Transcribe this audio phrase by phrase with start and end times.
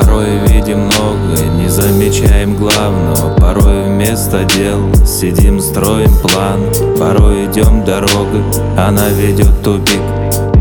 [0.00, 3.34] Порой видим многое, не замечаем главного.
[3.34, 6.60] Порой вместо дел сидим, строим план.
[7.00, 8.44] Порой идем дорогой,
[8.76, 10.00] она ведет тупик.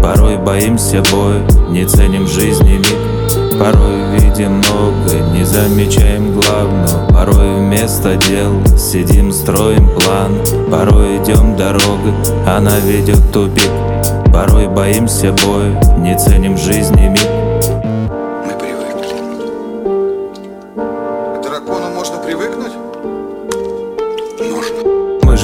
[0.02, 3.60] Порой боимся боя, не ценим жизни миг.
[3.60, 7.08] Порой видим многое, не замечаем главного.
[7.14, 10.32] Порой вместо дел сидим, строим план.
[10.72, 12.16] Порой идем дорогой,
[12.48, 13.70] она ведет тупик.
[14.34, 17.47] Порой боимся боя, не ценим жизни миг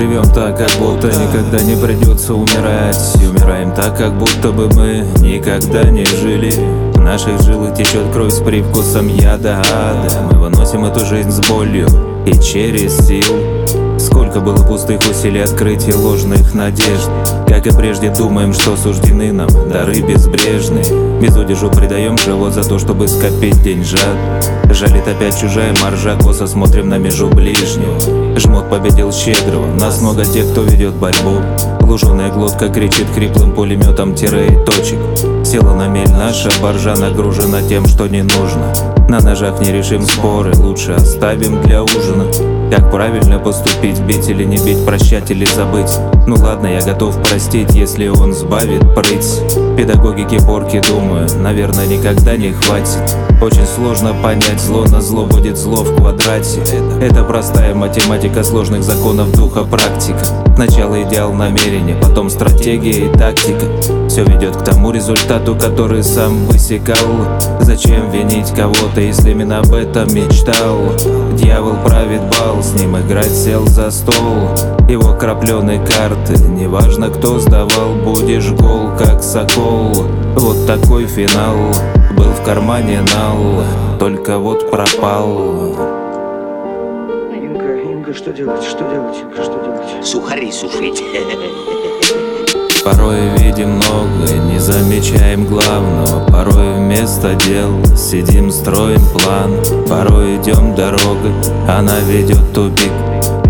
[0.04, 3.16] живем так, как будто никогда не придется умирать.
[3.22, 6.52] И умираем так, как будто бы мы никогда не жили.
[6.94, 9.62] В наших жилах течет кровь с привкусом яда.
[9.74, 11.88] Ада Мы выносим эту жизнь с болью
[12.26, 17.10] и через силу Сколько было пустых усилий открытия ложных надежд.
[17.48, 21.22] Как и прежде думаем, что суждены нам дары безбрежные.
[21.22, 26.90] Без удержу предаем живот за то, чтобы скопить деньжат Жалит опять чужая маржа, косо смотрим
[26.90, 31.38] на межу ближнего Жмот победил щедрого, нас много тех, кто ведет борьбу
[31.84, 35.00] Луженая глотка кричит хриплым пулеметом тире и точек.
[35.46, 38.74] Села на мель наша баржа нагружена тем, что не нужно.
[39.10, 42.26] На ножах не решим споры, лучше оставим для ужина.
[42.72, 45.96] Как правильно поступить, бить или не бить, прощать или забыть?
[46.26, 49.42] Ну ладно, я готов простить, если он сбавит прыть.
[49.78, 53.16] Педагогики порки, думаю, наверное, никогда не хватит.
[53.42, 56.62] Очень сложно понять, зло на зло будет зло в квадрате.
[57.02, 60.26] Это простая математика сложных законов духа практика.
[60.56, 61.34] Сначала идеал
[61.74, 63.66] намерения, потом стратегия и тактика.
[64.08, 66.96] Все ведет к тому результату, который сам высекал.
[67.62, 70.80] Зачем винить кого-то, если именно об этом мечтал?
[71.36, 74.50] Дьявол правит бал, с ним играть сел за стол.
[74.88, 79.94] Его крапленые карты, неважно кто сдавал Будешь гол, как сокол.
[80.36, 81.74] Вот такой финал,
[82.18, 83.64] был в кармане нал
[84.00, 85.93] Только вот пропал
[88.16, 88.64] Что делать?
[88.64, 90.06] Что делать, что делать?
[90.06, 91.04] Сухари сушить.
[92.86, 96.24] Порой видим многое, не замечаем главного.
[96.28, 99.54] Порой вместо дел сидим, строим план.
[99.90, 101.34] Порой идем дорогой,
[101.68, 102.92] она ведет тупик.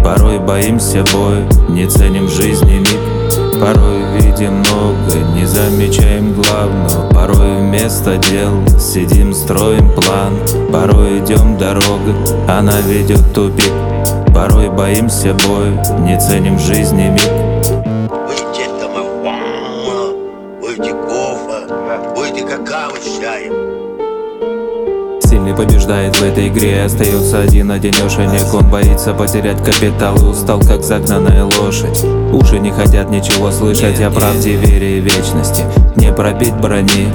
[0.01, 3.59] Порой боимся боя, не ценим жизни миг.
[3.59, 7.09] Порой видим многое, не замечаем главного.
[7.09, 10.34] Порой вместо дел сидим, строим план.
[10.72, 12.16] Порой идем дорогой,
[12.47, 13.74] она ведет тупик
[14.33, 17.21] Порой боимся боя, не ценим жизни миг.
[25.21, 30.83] Сильный побеждает в этой игре Остается один одинешенек Он боится потерять капитал И устал, как
[30.83, 32.03] загнанная лошадь.
[32.31, 35.63] Уши не хотят ничего слышать О правде, вере и вечности.
[35.95, 37.07] Не пробить брони.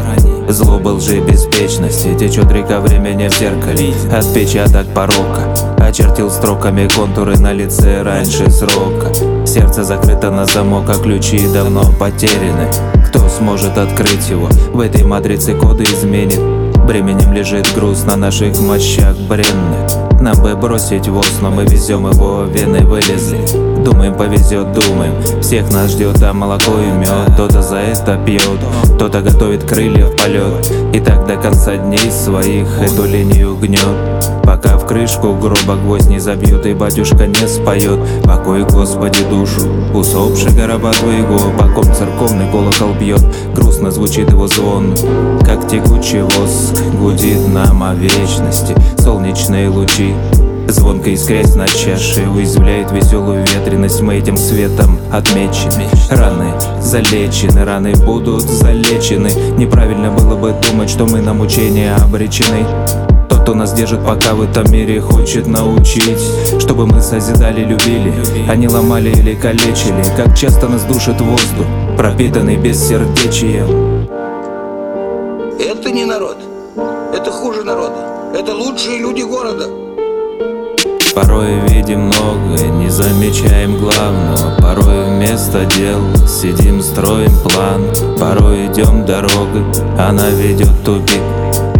[0.49, 2.17] Зло был же беспечности.
[2.17, 3.93] Течет река времени в зеркале.
[4.13, 5.58] Отпечаток порока
[5.89, 9.11] Очертил строками контуры на лице раньше срока.
[9.47, 12.69] Сердце закрыто на замок, а ключи давно потеряны.
[13.09, 14.51] Кто сможет открыть его?
[14.75, 16.41] В этой матрице коды изменит
[16.87, 20.21] Бременем лежит груз на наших мощах бренных.
[20.21, 25.15] Нам бы бросить воз, но мы везем его, вены вылезли Думаем, повезет, думаем.
[25.41, 27.11] Всех нас ждет, а молоко и мед.
[27.35, 28.43] Кто-то за это пьет,
[28.97, 30.71] кто-то готовит крылья в полет.
[30.93, 34.19] И так до конца дней своих эту линию гнет.
[34.49, 38.01] Пока в крышку гроба гвоздь не забьют И батюшка не споет.
[38.25, 39.61] Покой, Господи, душу
[39.93, 43.23] Усопший гороба твоего По ком церковный колокол бьет.
[43.55, 44.95] Грустно звучит его звон.
[45.45, 48.75] Как текучий воск Гудит нам о вечности.
[48.97, 50.15] Солнечные лучи
[50.69, 54.03] Звонко искрясь на чаше Уязвляет веселую ветренность.
[54.03, 55.89] Мы этим светом отмечены.
[56.11, 56.53] Раны
[56.83, 59.31] залечены, раны будут залечены.
[59.57, 62.67] Неправильно было бы думать, что мы на мучения обречены.
[63.31, 66.21] Тот, кто нас держит, пока в этом мире хочет научить.
[66.61, 68.13] Чтобы мы созидали, любили,
[68.47, 70.05] а не ломали или калечили.
[70.19, 71.67] Как часто нас душит воздух,
[71.97, 74.07] пропитанный бессердечием.
[75.59, 76.37] Это не народ.
[77.15, 78.35] Это хуже народа.
[78.35, 79.88] Это лучшие люди города.
[81.21, 84.55] Порой видим многое, не замечаем главного.
[84.63, 87.83] Порой вместо дел сидим, строим план.
[88.21, 89.65] Порой идем дорогой,
[89.99, 91.21] она ведет тупик.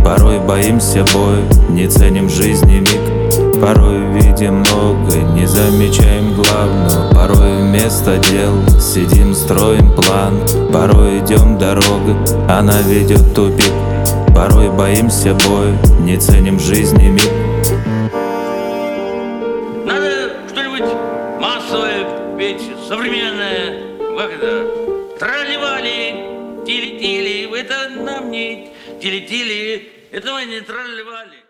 [0.05, 3.61] Порой боимся боя, не ценим жизни миг.
[3.61, 7.15] Порой видим многое, не замечаем главного.
[7.15, 10.35] Порой вместо дел сидим, строим план.
[10.73, 12.17] Порой идем дорогой,
[12.49, 13.73] она ведет тупик.
[14.35, 17.48] Порой боимся боя, не ценим жизни миг
[22.89, 23.99] петь, современное.
[24.17, 25.19] Как это?
[25.19, 28.73] Тролливали, тили-тили, это нам не.
[30.11, 31.48] Это мы не тролливали.